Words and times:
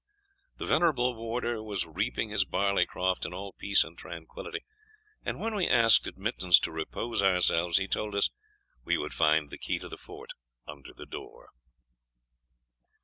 The 0.57 0.65
venerable 0.65 1.13
warder 1.13 1.61
was 1.61 1.85
reaping 1.85 2.29
his 2.29 2.43
barley 2.43 2.87
croft 2.87 3.23
in 3.23 3.35
all 3.35 3.53
peace 3.53 3.83
and 3.83 3.95
tranquillity 3.95 4.61
and 5.23 5.39
when 5.39 5.53
we 5.53 5.67
asked 5.67 6.07
admittance 6.07 6.59
to 6.61 6.71
repose 6.71 7.21
ourselves, 7.21 7.77
he 7.77 7.87
told 7.87 8.15
us 8.15 8.31
we 8.83 8.97
would 8.97 9.13
find 9.13 9.51
the 9.51 9.59
key 9.59 9.77
of 9.79 9.91
the 9.91 9.97
Fort 9.97 10.31
under 10.67 10.91
the 10.91 11.05
door. 11.05 11.49